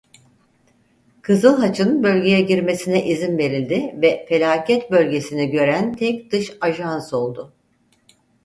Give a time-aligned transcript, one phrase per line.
[1.21, 7.53] Kızıl Haç'ın bölgeye girmesine izin verildi ve felaket bölgesini gören tek dış ajans oldu.